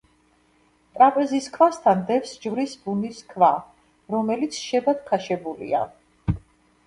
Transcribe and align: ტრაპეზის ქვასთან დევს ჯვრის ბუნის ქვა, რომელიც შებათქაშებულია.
ტრაპეზის 0.93 1.49
ქვასთან 1.57 1.99
დევს 2.07 2.31
ჯვრის 2.45 2.73
ბუნის 2.85 3.19
ქვა, 3.33 3.49
რომელიც 4.15 4.57
შებათქაშებულია. 4.63 5.83